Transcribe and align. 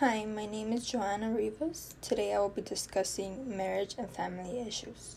Hi, 0.00 0.26
my 0.26 0.44
name 0.44 0.74
is 0.74 0.86
Joanna 0.86 1.30
Rivas. 1.30 1.94
Today 2.02 2.34
I 2.34 2.38
will 2.40 2.50
be 2.50 2.60
discussing 2.60 3.56
marriage 3.56 3.94
and 3.96 4.10
family 4.10 4.60
issues. 4.60 5.16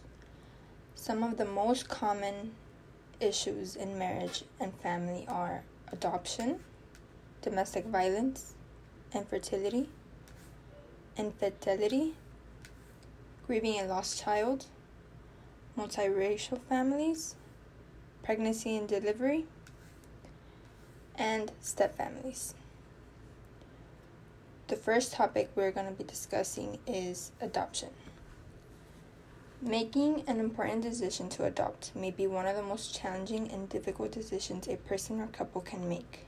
Some 0.96 1.22
of 1.22 1.36
the 1.36 1.44
most 1.44 1.90
common 1.90 2.54
issues 3.20 3.76
in 3.76 4.00
marriage 4.00 4.46
and 4.58 4.74
family 4.76 5.26
are 5.28 5.64
adoption, 5.92 6.62
domestic 7.42 7.88
violence, 7.88 8.54
infertility, 9.14 9.90
infidelity, 11.18 12.16
grieving 13.46 13.82
a 13.82 13.84
lost 13.84 14.24
child, 14.24 14.68
multiracial 15.78 16.62
families, 16.70 17.36
pregnancy 18.24 18.78
and 18.78 18.88
delivery, 18.88 19.46
and 21.18 21.52
step 21.60 21.98
families. 21.98 22.54
The 24.70 24.76
first 24.76 25.14
topic 25.14 25.50
we're 25.56 25.72
going 25.72 25.88
to 25.88 25.94
be 25.94 26.04
discussing 26.04 26.78
is 26.86 27.32
adoption. 27.42 27.90
Making 29.64 30.24
an 30.28 30.40
important 30.40 30.84
decision 30.84 31.28
to 31.30 31.46
adopt 31.46 31.96
may 31.96 32.12
be 32.12 32.28
one 32.28 32.46
of 32.46 32.56
the 32.56 32.62
most 32.62 32.94
challenging 32.94 33.50
and 33.52 33.68
difficult 33.68 34.12
decisions 34.12 34.68
a 34.68 34.78
person 34.78 35.22
or 35.22 35.26
couple 35.26 35.62
can 35.62 35.90
make. 35.90 36.28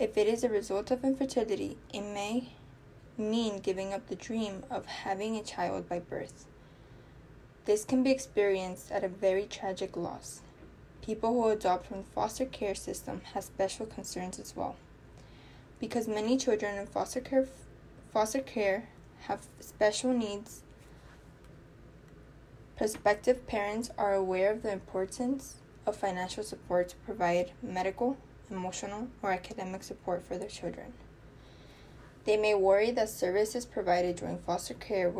If 0.00 0.18
it 0.18 0.26
is 0.26 0.42
a 0.42 0.48
result 0.48 0.90
of 0.90 1.04
infertility, 1.04 1.78
it 1.94 2.00
may 2.00 2.54
mean 3.16 3.60
giving 3.60 3.94
up 3.94 4.08
the 4.08 4.16
dream 4.16 4.64
of 4.68 4.86
having 4.86 5.36
a 5.36 5.44
child 5.44 5.88
by 5.88 6.00
birth. 6.00 6.46
This 7.66 7.84
can 7.84 8.02
be 8.02 8.10
experienced 8.10 8.90
at 8.90 9.04
a 9.04 9.08
very 9.08 9.44
tragic 9.44 9.96
loss. 9.96 10.42
People 11.02 11.34
who 11.34 11.50
adopt 11.50 11.86
from 11.86 11.98
the 11.98 12.10
foster 12.16 12.46
care 12.46 12.74
system 12.74 13.20
have 13.32 13.44
special 13.44 13.86
concerns 13.86 14.40
as 14.40 14.56
well 14.56 14.74
because 15.82 16.06
many 16.06 16.36
children 16.36 16.78
in 16.78 16.86
foster 16.86 17.20
care 17.20 17.48
foster 18.12 18.38
care 18.38 18.88
have 19.22 19.40
special 19.58 20.12
needs. 20.12 20.62
Prospective 22.76 23.48
parents 23.48 23.90
are 23.98 24.14
aware 24.14 24.52
of 24.52 24.62
the 24.62 24.70
importance 24.70 25.56
of 25.84 25.96
financial 25.96 26.44
support 26.44 26.90
to 26.90 26.96
provide 27.04 27.50
medical 27.60 28.16
emotional 28.48 29.08
or 29.22 29.32
academic 29.32 29.82
support 29.82 30.22
for 30.22 30.38
their 30.38 30.48
children. 30.48 30.92
They 32.26 32.36
may 32.36 32.54
worry 32.54 32.92
that 32.92 33.08
services 33.08 33.66
provided 33.66 34.14
during 34.14 34.38
foster 34.38 34.74
care 34.74 35.10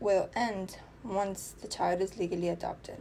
will 0.00 0.30
end 0.34 0.78
once 1.04 1.54
the 1.62 1.68
child 1.68 2.00
is 2.00 2.18
legally 2.18 2.48
adopted. 2.48 2.98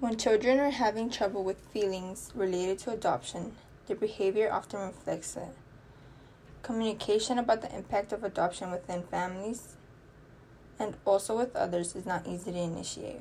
When 0.00 0.18
children 0.18 0.60
are 0.60 0.70
having 0.70 1.08
trouble 1.08 1.44
with 1.44 1.66
feelings 1.72 2.30
related 2.34 2.78
to 2.80 2.90
adoption 2.90 3.56
their 3.86 3.96
behavior 3.96 4.52
often 4.52 4.80
reflects 4.80 5.36
it. 5.36 5.54
Communication 6.62 7.38
about 7.38 7.60
the 7.60 7.74
impact 7.74 8.12
of 8.12 8.24
adoption 8.24 8.70
within 8.70 9.02
families 9.02 9.76
and 10.78 10.96
also 11.04 11.36
with 11.36 11.54
others 11.54 11.94
is 11.94 12.06
not 12.06 12.26
easy 12.26 12.50
to 12.52 12.58
initiate. 12.58 13.20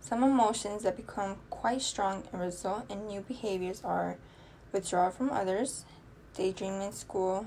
Some 0.00 0.22
emotions 0.22 0.82
that 0.82 0.96
become 0.96 1.36
quite 1.50 1.82
strong 1.82 2.24
and 2.32 2.40
result 2.40 2.90
in 2.90 3.06
new 3.06 3.20
behaviors 3.20 3.82
are 3.84 4.16
withdrawal 4.72 5.10
from 5.10 5.30
others, 5.30 5.84
daydreaming 6.34 6.82
in 6.82 6.92
school, 6.92 7.46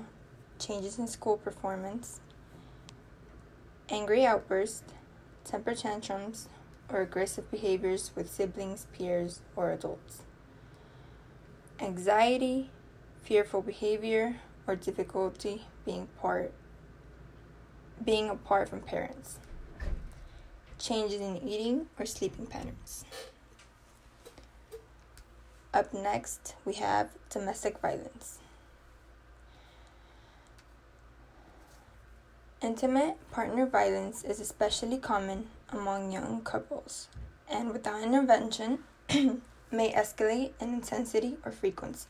changes 0.58 0.98
in 0.98 1.06
school 1.06 1.36
performance, 1.36 2.20
angry 3.88 4.24
outbursts, 4.24 4.92
temper 5.44 5.74
tantrums, 5.74 6.48
or 6.88 7.00
aggressive 7.00 7.50
behaviors 7.50 8.12
with 8.14 8.30
siblings, 8.30 8.86
peers, 8.92 9.40
or 9.56 9.72
adults 9.72 10.25
anxiety, 11.80 12.70
fearful 13.22 13.62
behavior, 13.62 14.36
or 14.66 14.76
difficulty 14.76 15.62
being 15.84 16.08
part 16.20 16.52
being 18.04 18.28
apart 18.28 18.68
from 18.68 18.80
parents. 18.80 19.38
Changes 20.78 21.20
in 21.20 21.36
eating 21.38 21.86
or 21.98 22.04
sleeping 22.04 22.46
patterns. 22.46 23.04
Up 25.72 25.92
next, 25.94 26.54
we 26.64 26.74
have 26.74 27.10
domestic 27.30 27.78
violence. 27.78 28.38
Intimate 32.62 33.16
partner 33.30 33.66
violence 33.66 34.24
is 34.24 34.40
especially 34.40 34.98
common 34.98 35.48
among 35.70 36.12
young 36.12 36.40
couples, 36.42 37.08
and 37.50 37.70
without 37.70 38.02
intervention, 38.02 38.80
may 39.70 39.92
escalate 39.92 40.52
in 40.60 40.72
intensity 40.74 41.36
or 41.44 41.52
frequency. 41.52 42.08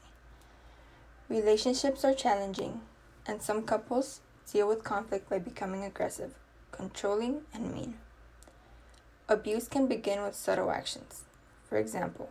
Relationships 1.29 2.05
are 2.05 2.15
challenging, 2.15 2.81
and 3.27 3.43
some 3.43 3.63
couples 3.63 4.21
deal 4.53 4.69
with 4.69 4.85
conflict 4.85 5.29
by 5.29 5.39
becoming 5.39 5.85
aggressive, 5.85 6.35
controlling, 6.71 7.43
and 7.53 7.75
mean. 7.75 7.95
Abuse 9.29 9.67
can 9.67 9.87
begin 9.89 10.23
with 10.23 10.37
subtle 10.37 10.71
actions. 10.71 11.25
For 11.69 11.79
example, 11.79 12.31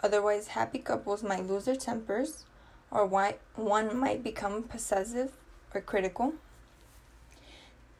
otherwise 0.00 0.48
happy 0.48 0.78
couples 0.78 1.24
might 1.24 1.46
lose 1.46 1.64
their 1.64 1.74
tempers, 1.74 2.44
or 2.90 3.04
one 3.06 3.96
might 3.98 4.22
become 4.22 4.62
possessive 4.62 5.32
or 5.74 5.80
critical. 5.80 6.34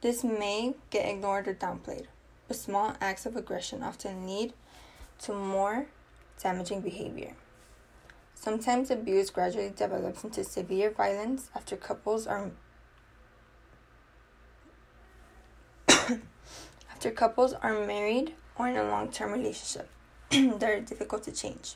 This 0.01 0.23
may 0.23 0.75
get 0.91 1.09
ignored 1.09 1.47
or 1.49 1.53
downplayed, 1.53 2.05
but 2.47 2.55
small 2.55 2.95
acts 3.01 3.25
of 3.25 3.35
aggression 3.35 3.83
often 3.83 4.25
lead 4.25 4.53
to 5.23 5.33
more 5.33 5.87
damaging 6.41 6.81
behavior. 6.81 7.35
Sometimes 8.33 8.89
abuse 8.89 9.29
gradually 9.29 9.73
develops 9.75 10.23
into 10.23 10.43
severe 10.43 10.91
violence 10.91 11.49
after 11.53 11.75
couples 11.75 12.25
are 12.25 12.51
after 16.91 17.11
couples 17.11 17.53
are 17.53 17.85
married 17.85 18.33
or 18.57 18.69
in 18.69 18.77
a 18.77 18.83
long-term 18.83 19.33
relationship 19.33 19.89
that 20.29 20.63
are 20.63 20.79
difficult 20.79 21.23
to 21.23 21.31
change. 21.31 21.75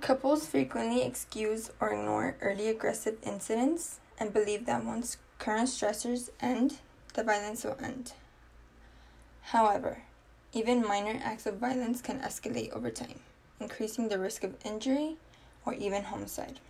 Couples 0.00 0.46
frequently 0.46 1.02
excuse 1.02 1.70
or 1.80 1.90
ignore 1.92 2.36
early 2.40 2.68
aggressive 2.68 3.18
incidents 3.22 4.00
and 4.18 4.32
believe 4.32 4.64
that 4.66 4.84
once 4.84 5.16
current 5.38 5.68
stressors 5.68 6.30
end, 6.40 6.78
the 7.14 7.24
violence 7.24 7.64
will 7.64 7.76
end. 7.82 8.12
However, 9.42 10.02
even 10.52 10.86
minor 10.86 11.20
acts 11.22 11.46
of 11.46 11.56
violence 11.56 12.00
can 12.00 12.20
escalate 12.20 12.72
over 12.72 12.90
time, 12.90 13.20
increasing 13.60 14.08
the 14.08 14.18
risk 14.18 14.44
of 14.44 14.54
injury 14.64 15.16
or 15.64 15.74
even 15.74 16.04
homicide. 16.04 16.60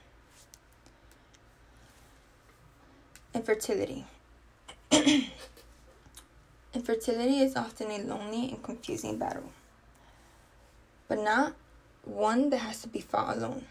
Infertility. 3.34 4.04
Infertility 6.74 7.40
is 7.40 7.56
often 7.56 7.90
a 7.90 7.98
lonely 7.98 8.50
and 8.50 8.62
confusing 8.62 9.18
battle, 9.18 9.50
but 11.08 11.18
not 11.18 11.54
one 12.04 12.50
that 12.50 12.58
has 12.58 12.82
to 12.82 12.88
be 12.88 13.00
fought 13.00 13.36
alone. 13.36 13.66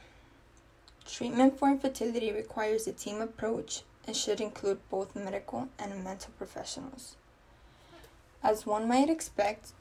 Treatment 1.05 1.57
for 1.57 1.69
infertility 1.69 2.31
requires 2.31 2.87
a 2.87 2.91
team 2.91 3.22
approach 3.22 3.83
and 4.07 4.16
should 4.16 4.41
include 4.41 4.79
both 4.89 5.16
medical 5.16 5.69
and 5.79 6.03
mental 6.03 6.31
professionals. 6.37 7.16
As 8.43 8.66
one 8.66 8.87
might 8.87 9.09
expect, 9.09 9.73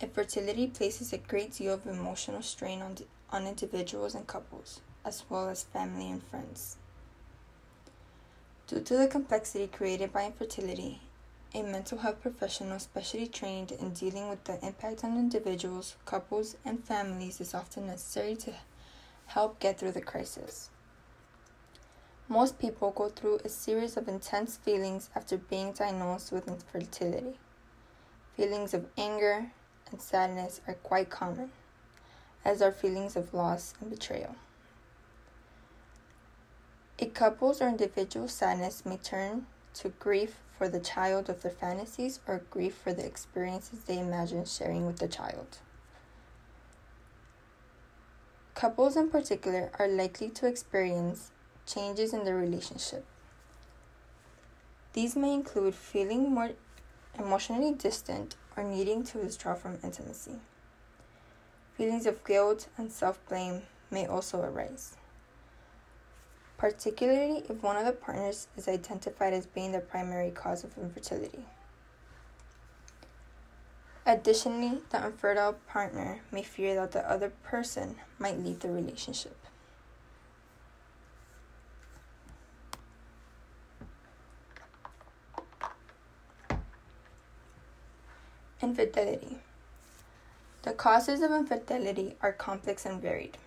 Infertility 0.00 0.66
places 0.66 1.12
a 1.12 1.18
great 1.18 1.52
deal 1.52 1.74
of 1.74 1.86
emotional 1.86 2.40
strain 2.40 2.80
on, 2.80 2.96
on 3.30 3.46
individuals 3.46 4.14
and 4.14 4.26
couples, 4.26 4.80
as 5.04 5.24
well 5.28 5.48
as 5.48 5.62
family 5.62 6.10
and 6.10 6.22
friends. 6.22 6.78
Due 8.66 8.80
to 8.80 8.96
the 8.96 9.06
complexity 9.06 9.66
created 9.66 10.12
by 10.12 10.24
infertility, 10.24 11.02
a 11.54 11.62
mental 11.62 11.98
health 11.98 12.22
professional 12.22 12.78
specially 12.78 13.26
trained 13.26 13.72
in 13.72 13.92
dealing 13.92 14.28
with 14.30 14.42
the 14.44 14.64
impact 14.64 15.04
on 15.04 15.18
individuals, 15.18 15.96
couples, 16.06 16.56
and 16.64 16.82
families 16.84 17.40
is 17.40 17.52
often 17.52 17.86
necessary 17.88 18.36
to 18.36 18.54
help 19.26 19.58
get 19.58 19.78
through 19.78 19.92
the 19.92 20.00
crisis. 20.00 20.70
Most 22.26 22.58
people 22.58 22.92
go 22.92 23.08
through 23.08 23.40
a 23.44 23.48
series 23.48 23.96
of 23.96 24.08
intense 24.08 24.56
feelings 24.56 25.10
after 25.14 25.36
being 25.36 25.72
diagnosed 25.72 26.32
with 26.32 26.48
infertility 26.48 27.36
feelings 28.36 28.72
of 28.72 28.86
anger, 28.96 29.50
and 29.90 30.00
sadness 30.00 30.60
are 30.66 30.74
quite 30.74 31.10
common, 31.10 31.50
as 32.44 32.62
are 32.62 32.72
feelings 32.72 33.16
of 33.16 33.34
loss 33.34 33.74
and 33.80 33.90
betrayal. 33.90 34.36
A 36.98 37.06
couple's 37.06 37.62
or 37.62 37.68
individual's 37.68 38.32
sadness 38.32 38.84
may 38.84 38.98
turn 38.98 39.46
to 39.74 39.88
grief 39.88 40.36
for 40.58 40.68
the 40.68 40.80
child 40.80 41.30
of 41.30 41.40
their 41.40 41.50
fantasies 41.50 42.20
or 42.26 42.42
grief 42.50 42.74
for 42.74 42.92
the 42.92 43.06
experiences 43.06 43.84
they 43.84 43.98
imagine 43.98 44.44
sharing 44.44 44.86
with 44.86 44.98
the 44.98 45.08
child. 45.08 45.58
Couples 48.54 48.96
in 48.96 49.08
particular 49.08 49.70
are 49.78 49.88
likely 49.88 50.28
to 50.28 50.46
experience 50.46 51.30
changes 51.66 52.12
in 52.12 52.24
their 52.24 52.36
relationship. 52.36 53.06
These 54.92 55.16
may 55.16 55.32
include 55.32 55.74
feeling 55.74 56.34
more 56.34 56.50
emotionally 57.18 57.72
distant 57.72 58.36
needing 58.62 59.04
to 59.04 59.18
withdraw 59.18 59.54
from 59.54 59.78
intimacy. 59.82 60.36
Feelings 61.76 62.06
of 62.06 62.24
guilt 62.24 62.68
and 62.78 62.92
self 62.92 63.18
blame 63.28 63.62
may 63.90 64.06
also 64.06 64.42
arise. 64.42 64.96
particularly 66.58 67.42
if 67.48 67.62
one 67.62 67.76
of 67.76 67.86
the 67.86 67.92
partners 67.92 68.46
is 68.56 68.68
identified 68.68 69.32
as 69.32 69.46
being 69.46 69.72
the 69.72 69.80
primary 69.80 70.30
cause 70.30 70.62
of 70.62 70.76
infertility. 70.76 71.44
Additionally, 74.06 74.80
the 74.90 75.06
infertile 75.06 75.54
partner 75.68 76.20
may 76.30 76.42
fear 76.42 76.74
that 76.74 76.92
the 76.92 77.10
other 77.10 77.30
person 77.42 77.96
might 78.18 78.38
leave 78.38 78.60
the 78.60 78.70
relationship. 78.70 79.36
Infidelity. 88.62 89.38
The 90.64 90.72
causes 90.72 91.22
of 91.22 91.30
infidelity 91.30 92.16
are 92.20 92.32
complex 92.32 92.84
and 92.84 93.00
varied. 93.00 93.38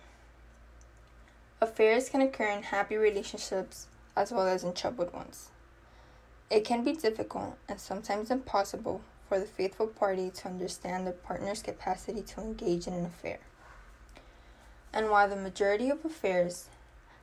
Affairs 1.60 2.08
can 2.08 2.20
occur 2.20 2.48
in 2.48 2.64
happy 2.64 2.96
relationships 2.96 3.86
as 4.16 4.32
well 4.32 4.48
as 4.48 4.64
in 4.64 4.72
troubled 4.72 5.12
ones. 5.12 5.50
It 6.50 6.64
can 6.64 6.82
be 6.82 6.94
difficult 6.94 7.56
and 7.68 7.78
sometimes 7.78 8.32
impossible 8.32 9.02
for 9.28 9.38
the 9.38 9.46
faithful 9.46 9.86
party 9.86 10.30
to 10.30 10.48
understand 10.48 11.06
their 11.06 11.14
partner's 11.14 11.62
capacity 11.62 12.22
to 12.22 12.40
engage 12.40 12.88
in 12.88 12.92
an 12.92 13.06
affair. 13.06 13.38
And 14.92 15.10
while 15.10 15.28
the 15.28 15.36
majority 15.36 15.90
of 15.90 16.04
affairs 16.04 16.68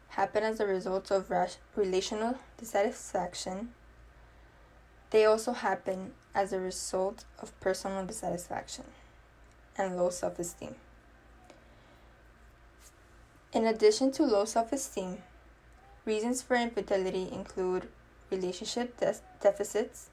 happen 0.10 0.44
as 0.44 0.62
a 0.62 0.66
result 0.66 1.12
of 1.12 1.30
relational 1.76 2.38
dissatisfaction, 2.58 3.74
they 5.10 5.26
also 5.26 5.52
happen 5.52 6.14
as 6.34 6.54
a 6.54 6.60
result 6.60 7.26
of 7.40 7.58
personal 7.60 8.06
dissatisfaction 8.06 8.86
and 9.78 9.98
low 9.98 10.10
self 10.10 10.40
esteem. 10.40 10.76
In 13.54 13.66
addition 13.66 14.12
to 14.14 14.24
low 14.24 14.46
self 14.46 14.72
esteem, 14.72 15.18
reasons 16.06 16.42
for 16.42 16.56
infidelity 16.56 17.30
include 17.32 17.88
relationship 18.30 18.98
de- 18.98 19.16
deficits, 19.42 20.10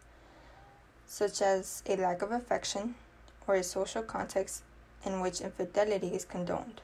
such 1.06 1.41
as 1.41 1.82
a 1.87 1.97
lack 1.97 2.20
of 2.23 2.32
affection 2.32 2.97
or 3.47 3.55
a 3.55 3.62
social 3.62 4.03
context 4.03 4.62
in 5.05 5.20
which 5.20 5.41
infidelity 5.41 6.09
is 6.09 6.25
condoned. 6.25 6.81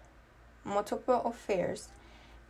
Multiple 0.64 1.20
affairs 1.24 1.88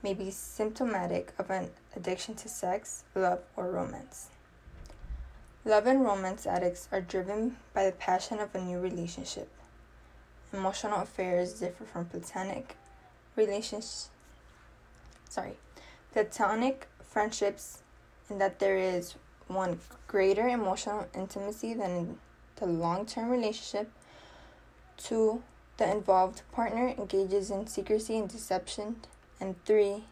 may 0.02 0.12
be 0.14 0.31
symptomatic 0.31 1.32
of 1.38 1.50
an 1.50 1.70
addiction 1.96 2.34
to 2.34 2.48
sex, 2.48 3.04
love, 3.14 3.40
or 3.56 3.70
romance. 3.70 4.28
Love 5.66 5.87
and 5.87 6.05
romance 6.05 6.46
addicts 6.46 6.88
are 6.93 7.00
driven 7.00 7.56
by 7.72 7.87
the 7.87 7.93
passion 7.93 8.38
of 8.38 8.55
a 8.55 8.61
new 8.61 8.78
relationship. 8.78 9.49
Emotional 10.52 11.00
affairs 11.00 11.55
differ 11.55 11.84
from 11.84 12.05
platonic 12.05 12.76
relationships. 13.34 14.11
sorry, 15.31 15.56
platonic 16.12 16.87
friendships 17.02 17.82
in 18.28 18.37
that 18.38 18.58
there 18.58 18.76
is 18.76 19.14
one 19.49 19.81
greater 20.06 20.49
emotional 20.49 21.08
intimacy 21.14 21.72
than 21.72 21.90
in 21.90 22.19
the 22.56 22.67
long-term 22.67 23.31
relationship. 23.31 23.90
Two, 24.99 25.43
the 25.78 25.90
involved 25.90 26.43
partner 26.52 26.88
engages 26.88 27.50
in 27.50 27.67
secrecy 27.67 28.19
and 28.19 28.28
deception. 28.28 28.96
And 29.40 29.56
three, 29.64 30.05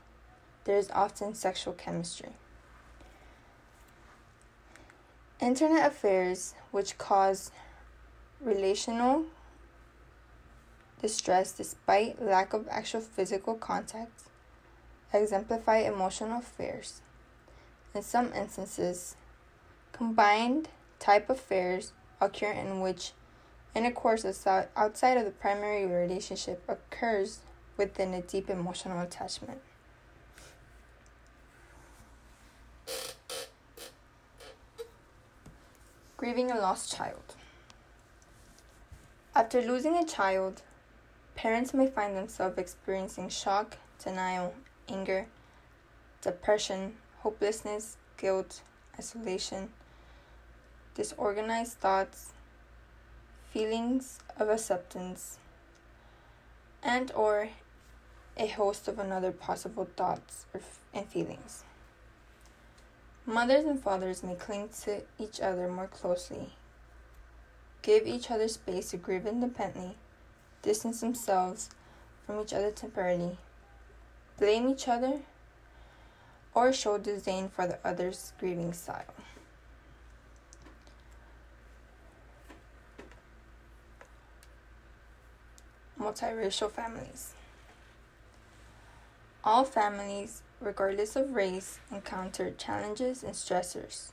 there 0.64 0.78
is 0.78 0.90
often 0.92 1.34
sexual 1.34 1.74
chemistry. 1.74 2.32
Internet 5.42 5.84
affairs, 5.90 6.54
which 6.70 6.96
cause 6.98 7.50
relational 8.40 9.24
distress 11.00 11.50
despite 11.50 12.22
lack 12.22 12.52
of 12.52 12.68
actual 12.70 13.00
physical 13.00 13.56
contact, 13.56 14.22
exemplify 15.12 15.78
emotional 15.78 16.38
affairs. 16.38 17.02
In 17.92 18.02
some 18.02 18.32
instances, 18.32 19.16
combined 19.90 20.68
type 21.00 21.28
affairs 21.28 21.92
occur 22.20 22.52
in 22.52 22.80
which 22.80 23.10
intercourse 23.74 24.24
outside 24.76 25.16
of 25.16 25.24
the 25.24 25.32
primary 25.32 25.86
relationship 25.86 26.62
occurs 26.68 27.40
within 27.76 28.14
a 28.14 28.22
deep 28.22 28.48
emotional 28.48 29.00
attachment. 29.00 29.60
Grieving 36.22 36.52
a 36.52 36.56
lost 36.56 36.96
child. 36.96 37.34
After 39.34 39.60
losing 39.60 39.96
a 39.96 40.06
child, 40.06 40.62
parents 41.34 41.74
may 41.74 41.88
find 41.88 42.16
themselves 42.16 42.58
experiencing 42.58 43.28
shock, 43.28 43.76
denial, 43.98 44.54
anger, 44.88 45.26
depression, 46.20 46.94
hopelessness, 47.22 47.96
guilt, 48.16 48.62
isolation, 48.96 49.70
disorganized 50.94 51.78
thoughts, 51.78 52.30
feelings 53.50 54.20
of 54.38 54.48
acceptance, 54.48 55.40
and 56.84 57.10
or 57.16 57.48
a 58.36 58.46
host 58.46 58.86
of 58.86 59.00
another 59.00 59.32
possible 59.32 59.88
thoughts 59.96 60.46
and 60.94 61.08
feelings. 61.08 61.64
Mothers 63.24 63.64
and 63.64 63.80
fathers 63.80 64.24
may 64.24 64.34
cling 64.34 64.68
to 64.82 65.02
each 65.16 65.40
other 65.40 65.68
more 65.68 65.86
closely, 65.86 66.54
give 67.80 68.04
each 68.04 68.32
other 68.32 68.48
space 68.48 68.90
to 68.90 68.96
grieve 68.96 69.26
independently, 69.26 69.96
distance 70.60 71.00
themselves 71.00 71.70
from 72.26 72.40
each 72.40 72.52
other 72.52 72.72
temporarily, 72.72 73.38
blame 74.38 74.68
each 74.68 74.88
other, 74.88 75.20
or 76.52 76.72
show 76.72 76.98
disdain 76.98 77.48
for 77.48 77.66
the 77.66 77.78
other's 77.84 78.32
grieving 78.40 78.72
style. 78.72 79.04
Multiracial 85.98 86.70
families. 86.70 87.34
All 89.44 89.64
families 89.64 90.42
regardless 90.62 91.16
of 91.16 91.34
race, 91.34 91.80
encounter 91.90 92.52
challenges 92.52 93.22
and 93.22 93.34
stressors. 93.34 94.10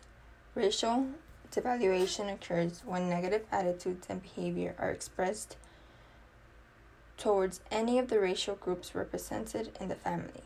Racial 0.55 1.07
devaluation 1.51 2.33
occurs 2.33 2.81
when 2.85 3.09
negative 3.09 3.45
attitudes 3.51 4.07
and 4.09 4.21
behavior 4.21 4.75
are 4.79 4.89
expressed 4.89 5.57
towards 7.17 7.61
any 7.69 7.99
of 7.99 8.07
the 8.07 8.19
racial 8.19 8.55
groups 8.55 8.95
represented 8.95 9.71
in 9.79 9.89
the 9.89 9.95
family. 9.95 10.43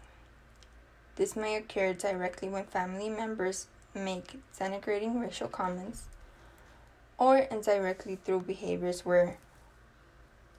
This 1.15 1.35
may 1.35 1.55
occur 1.55 1.93
directly 1.93 2.49
when 2.49 2.65
family 2.65 3.09
members 3.09 3.67
make 3.93 4.39
denigrating 4.59 5.21
racial 5.21 5.47
comments, 5.47 6.05
or 7.17 7.37
indirectly 7.37 8.15
through 8.15 8.41
behaviors 8.41 9.05
where 9.05 9.37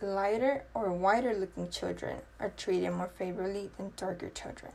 lighter 0.01 0.65
or 0.75 0.93
whiter 0.93 1.35
looking 1.35 1.69
children 1.69 2.19
are 2.39 2.53
treated 2.57 2.93
more 2.93 3.11
favorably 3.19 3.71
than 3.77 3.93
darker 3.97 4.29
children. 4.29 4.73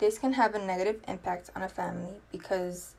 This 0.00 0.18
can 0.18 0.32
have 0.32 0.54
a 0.54 0.58
negative 0.58 1.02
impact 1.06 1.50
on 1.54 1.62
a 1.62 1.68
family 1.68 2.14
because 2.32 2.94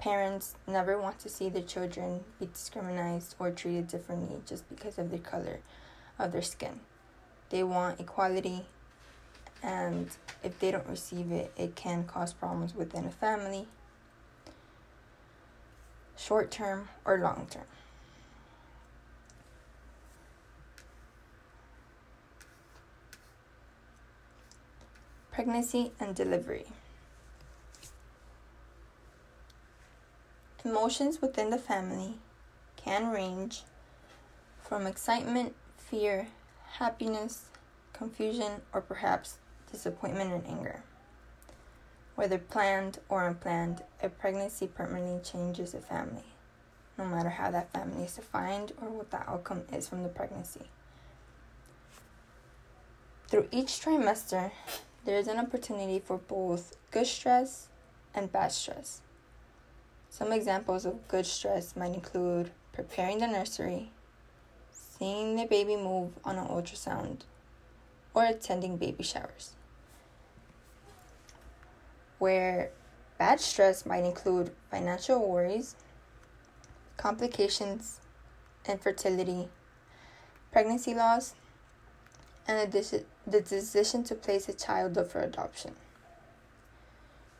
parents 0.00 0.56
never 0.66 1.00
want 1.00 1.20
to 1.20 1.28
see 1.28 1.48
their 1.48 1.62
children 1.62 2.24
be 2.40 2.46
discriminated 2.46 3.32
or 3.38 3.52
treated 3.52 3.86
differently 3.86 4.38
just 4.44 4.68
because 4.68 4.98
of 4.98 5.12
the 5.12 5.18
color 5.18 5.60
of 6.18 6.32
their 6.32 6.42
skin. 6.42 6.80
They 7.50 7.62
want 7.62 8.00
equality, 8.00 8.64
and 9.62 10.08
if 10.42 10.58
they 10.58 10.72
don't 10.72 10.88
receive 10.88 11.30
it, 11.30 11.52
it 11.56 11.76
can 11.76 12.02
cause 12.04 12.32
problems 12.32 12.74
within 12.74 13.04
a 13.06 13.12
family, 13.12 13.68
short 16.16 16.50
term 16.50 16.88
or 17.04 17.18
long 17.18 17.46
term. 17.48 17.66
Pregnancy, 25.42 25.90
and 25.98 26.14
delivery. 26.14 26.66
Emotions 30.64 31.20
within 31.20 31.50
the 31.50 31.58
family 31.58 32.14
can 32.76 33.10
range 33.10 33.62
from 34.62 34.86
excitement, 34.86 35.52
fear, 35.76 36.28
happiness, 36.78 37.46
confusion, 37.92 38.52
or 38.72 38.80
perhaps 38.80 39.38
disappointment 39.72 40.32
and 40.32 40.46
anger. 40.46 40.84
Whether 42.14 42.38
planned 42.38 43.00
or 43.08 43.26
unplanned, 43.26 43.82
a 44.00 44.10
pregnancy 44.10 44.68
permanently 44.68 45.28
changes 45.28 45.74
a 45.74 45.80
family, 45.80 46.36
no 46.96 47.04
matter 47.04 47.30
how 47.30 47.50
that 47.50 47.72
family 47.72 48.04
is 48.04 48.14
defined 48.14 48.70
or 48.80 48.88
what 48.90 49.10
the 49.10 49.28
outcome 49.28 49.62
is 49.72 49.88
from 49.88 50.04
the 50.04 50.08
pregnancy. 50.08 50.68
Through 53.26 53.48
each 53.50 53.80
trimester, 53.80 54.52
there 55.04 55.18
is 55.18 55.28
an 55.28 55.38
opportunity 55.38 55.98
for 55.98 56.18
both 56.18 56.76
good 56.90 57.06
stress 57.06 57.68
and 58.14 58.32
bad 58.32 58.52
stress. 58.52 59.02
Some 60.10 60.32
examples 60.32 60.84
of 60.84 61.08
good 61.08 61.26
stress 61.26 61.74
might 61.76 61.94
include 61.94 62.50
preparing 62.72 63.18
the 63.18 63.26
nursery, 63.26 63.92
seeing 64.70 65.36
the 65.36 65.46
baby 65.46 65.76
move 65.76 66.12
on 66.24 66.36
an 66.36 66.46
ultrasound, 66.46 67.22
or 68.14 68.24
attending 68.24 68.76
baby 68.76 69.02
showers. 69.02 69.54
where 72.22 72.70
bad 73.18 73.40
stress 73.40 73.84
might 73.84 74.04
include 74.04 74.52
financial 74.70 75.28
worries, 75.28 75.74
complications, 76.96 77.98
infertility, 78.64 79.48
pregnancy 80.52 80.94
loss, 80.94 81.34
and 82.46 82.72
the 82.72 83.04
decision 83.30 84.02
to 84.04 84.14
place 84.14 84.48
a 84.48 84.52
child 84.52 84.98
up 84.98 85.10
for 85.10 85.20
adoption. 85.20 85.74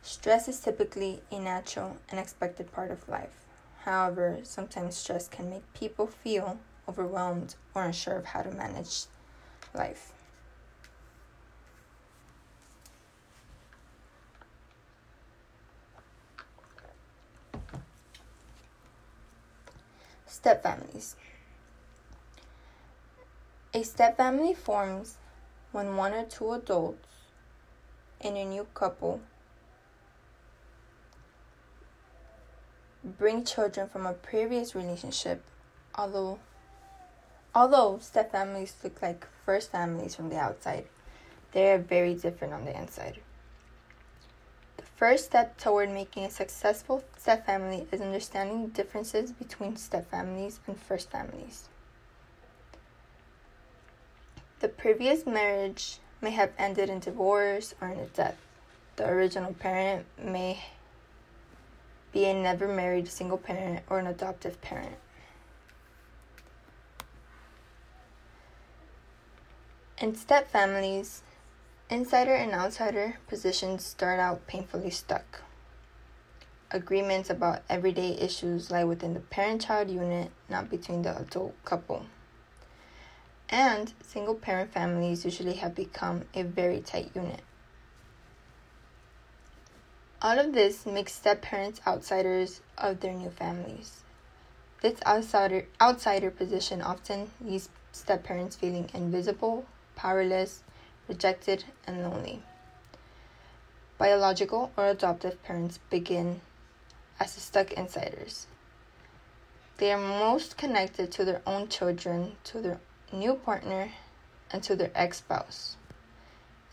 Stress 0.01 0.47
is 0.47 0.59
typically 0.59 1.21
a 1.31 1.39
natural 1.39 1.97
and 2.09 2.19
expected 2.19 2.71
part 2.71 2.91
of 2.91 3.07
life. 3.07 3.45
However, 3.83 4.39
sometimes 4.43 4.95
stress 4.95 5.27
can 5.27 5.49
make 5.49 5.73
people 5.73 6.07
feel 6.07 6.59
overwhelmed 6.87 7.55
or 7.73 7.83
unsure 7.83 8.17
of 8.17 8.25
how 8.25 8.41
to 8.41 8.51
manage 8.51 9.05
life. 9.73 10.11
Step 20.25 20.63
families. 20.63 21.15
A 23.73 23.83
step 23.83 24.17
family 24.17 24.53
forms 24.53 25.17
when 25.73 25.97
one 25.97 26.13
or 26.13 26.23
two 26.23 26.53
adults 26.53 27.07
in 28.21 28.37
a 28.37 28.45
new 28.45 28.65
couple 28.73 29.19
bring 33.03 33.43
children 33.43 33.89
from 33.89 34.05
a 34.05 34.13
previous 34.13 34.75
relationship, 34.75 35.43
although 35.95 36.39
although 37.53 37.97
step 37.99 38.31
families 38.31 38.75
look 38.83 39.01
like 39.01 39.27
first 39.45 39.71
families 39.71 40.15
from 40.15 40.29
the 40.29 40.37
outside, 40.37 40.85
they 41.51 41.71
are 41.71 41.79
very 41.79 42.13
different 42.13 42.53
on 42.53 42.65
the 42.65 42.79
inside. 42.79 43.19
The 44.77 44.83
first 44.95 45.25
step 45.25 45.57
toward 45.57 45.89
making 45.89 46.23
a 46.25 46.29
successful 46.29 47.03
step 47.17 47.45
family 47.47 47.87
is 47.91 47.99
understanding 47.99 48.61
the 48.61 48.69
differences 48.69 49.31
between 49.31 49.75
step 49.75 50.09
families 50.09 50.59
and 50.67 50.79
first 50.79 51.09
families. 51.11 51.67
The 54.63 54.69
previous 54.69 55.25
marriage 55.25 55.97
may 56.21 56.31
have 56.31 56.53
ended 56.57 56.89
in 56.89 56.99
divorce 56.99 57.75
or 57.81 57.89
in 57.89 57.99
a 57.99 58.05
death. 58.05 58.37
The 58.95 59.05
original 59.05 59.53
parent 59.53 60.05
may 60.17 60.63
be 62.13 62.23
a 62.23 62.33
never 62.33 62.69
married 62.69 63.09
single 63.09 63.37
parent 63.37 63.83
or 63.89 63.99
an 63.99 64.07
adoptive 64.07 64.61
parent. 64.61 64.95
In 69.97 70.15
step 70.15 70.49
families, 70.49 71.23
insider 71.89 72.33
and 72.33 72.53
outsider 72.53 73.17
positions 73.27 73.83
start 73.83 74.21
out 74.21 74.47
painfully 74.47 74.91
stuck. 74.91 75.41
Agreements 76.71 77.29
about 77.29 77.63
everyday 77.69 78.11
issues 78.11 78.71
lie 78.71 78.85
within 78.85 79.13
the 79.13 79.19
parent 79.19 79.65
child 79.65 79.89
unit, 79.89 80.31
not 80.47 80.69
between 80.69 81.01
the 81.01 81.19
adult 81.19 81.53
couple. 81.65 82.05
And 83.49 83.93
single 84.01 84.35
parent 84.35 84.71
families 84.73 85.25
usually 85.25 85.55
have 85.55 85.75
become 85.75 86.25
a 86.33 86.43
very 86.43 86.81
tight 86.81 87.11
unit. 87.13 87.41
All 90.21 90.39
of 90.39 90.53
this 90.53 90.85
makes 90.85 91.13
step 91.13 91.41
parents 91.41 91.81
outsiders 91.85 92.61
of 92.77 93.01
their 93.01 93.13
new 93.13 93.29
families. 93.29 94.03
This 94.81 94.99
outsider 95.05 95.65
outsider 95.81 96.31
position 96.31 96.81
often 96.81 97.31
leaves 97.41 97.69
step 97.91 98.23
parents 98.23 98.55
feeling 98.55 98.89
invisible, 98.93 99.65
powerless, 99.95 100.63
rejected, 101.07 101.65
and 101.85 102.01
lonely. 102.01 102.41
Biological 103.97 104.71
or 104.75 104.87
adoptive 104.87 105.41
parents 105.43 105.79
begin 105.89 106.41
as 107.19 107.31
stuck 107.33 107.71
insiders. 107.73 108.47
They 109.77 109.91
are 109.91 109.99
most 109.99 110.57
connected 110.57 111.11
to 111.13 111.25
their 111.25 111.41
own 111.45 111.67
children, 111.67 112.37
to 112.45 112.61
their 112.61 112.79
new 113.13 113.35
partner, 113.35 113.89
and 114.51 114.61
to 114.63 114.75
their 114.75 114.91
ex 114.95 115.17
spouse. 115.17 115.77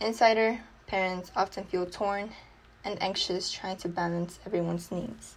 Insider 0.01 0.61
parents 0.87 1.31
often 1.37 1.65
feel 1.65 1.87
torn 1.87 2.31
and 2.85 3.01
anxious 3.03 3.51
trying 3.51 3.77
to 3.77 3.89
balance 3.89 4.39
everyone's 4.47 4.91
needs. 4.91 5.37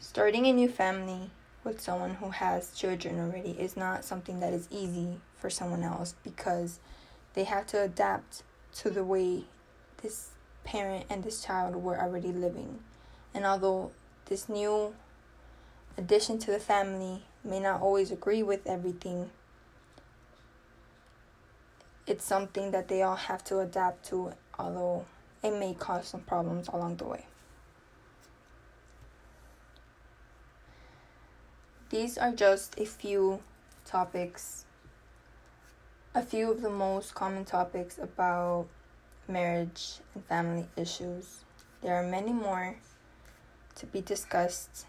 Starting 0.00 0.46
a 0.46 0.52
new 0.52 0.68
family 0.68 1.30
with 1.64 1.80
someone 1.80 2.14
who 2.14 2.30
has 2.30 2.72
children 2.72 3.18
already 3.18 3.52
is 3.52 3.76
not 3.76 4.04
something 4.04 4.40
that 4.40 4.52
is 4.52 4.68
easy 4.70 5.20
for 5.38 5.48
someone 5.48 5.82
else 5.82 6.14
because 6.24 6.80
they 7.34 7.44
have 7.44 7.66
to 7.68 7.80
adapt 7.80 8.42
to 8.74 8.90
the 8.90 9.04
way 9.04 9.44
this 10.02 10.30
parent 10.64 11.06
and 11.08 11.22
this 11.22 11.44
child 11.44 11.76
were 11.76 11.98
already 11.98 12.32
living. 12.32 12.80
And 13.32 13.46
although 13.46 13.92
this 14.26 14.48
new 14.48 14.94
addition 15.96 16.38
to 16.40 16.50
the 16.50 16.58
family 16.58 17.22
may 17.44 17.60
not 17.60 17.80
always 17.80 18.10
agree 18.10 18.42
with 18.42 18.66
everything, 18.66 19.30
it's 22.06 22.24
something 22.24 22.70
that 22.72 22.88
they 22.88 23.02
all 23.02 23.16
have 23.16 23.44
to 23.44 23.60
adapt 23.60 24.04
to 24.06 24.32
although 24.58 25.04
it 25.42 25.50
may 25.50 25.74
cause 25.74 26.08
some 26.08 26.20
problems 26.20 26.68
along 26.68 26.96
the 26.96 27.04
way. 27.04 27.26
These 31.90 32.16
are 32.16 32.32
just 32.32 32.78
a 32.78 32.86
few 32.86 33.40
topics, 33.84 34.64
a 36.14 36.22
few 36.22 36.50
of 36.50 36.62
the 36.62 36.70
most 36.70 37.14
common 37.14 37.44
topics 37.44 37.98
about 37.98 38.66
marriage 39.28 39.98
and 40.14 40.24
family 40.24 40.66
issues. 40.76 41.44
There 41.82 41.94
are 41.94 42.06
many 42.06 42.32
more 42.32 42.76
to 43.74 43.86
be 43.86 44.00
discussed 44.00 44.86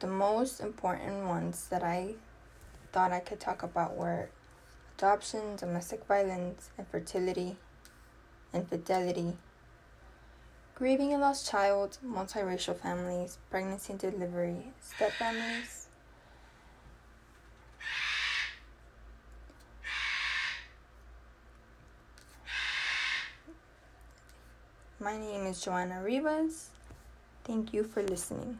the 0.00 0.06
most 0.06 0.60
important 0.60 1.26
ones 1.26 1.66
that 1.68 1.82
I 1.82 2.14
thought 2.90 3.12
I 3.12 3.20
could 3.20 3.38
talk 3.38 3.62
about 3.62 3.96
were 3.96 4.30
adoption, 4.96 5.56
domestic 5.56 6.06
violence, 6.06 6.70
infertility, 6.78 7.56
infidelity, 8.54 9.36
grieving 10.74 11.12
a 11.12 11.18
lost 11.18 11.50
child, 11.50 11.98
multiracial 12.04 12.74
families, 12.74 13.36
pregnancy 13.50 13.92
and 13.92 14.00
delivery, 14.00 14.72
step 14.80 15.12
families. 15.12 15.86
My 24.98 25.18
name 25.18 25.46
is 25.46 25.60
Joanna 25.60 26.02
Rivas. 26.02 26.70
Thank 27.44 27.72
you 27.74 27.84
for 27.84 28.02
listening. 28.02 28.58